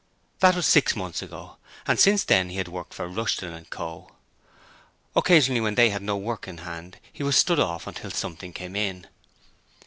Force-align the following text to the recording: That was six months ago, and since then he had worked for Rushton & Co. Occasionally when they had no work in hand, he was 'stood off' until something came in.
That 0.39 0.55
was 0.55 0.65
six 0.65 0.95
months 0.95 1.21
ago, 1.21 1.57
and 1.85 1.99
since 1.99 2.23
then 2.23 2.49
he 2.49 2.57
had 2.57 2.67
worked 2.67 2.95
for 2.95 3.07
Rushton 3.07 3.63
& 3.65 3.69
Co. 3.69 4.09
Occasionally 5.15 5.61
when 5.61 5.75
they 5.75 5.91
had 5.91 6.01
no 6.01 6.17
work 6.17 6.47
in 6.47 6.57
hand, 6.57 6.97
he 7.13 7.21
was 7.21 7.37
'stood 7.37 7.59
off' 7.59 7.85
until 7.85 8.09
something 8.09 8.51
came 8.51 8.75
in. 8.75 9.05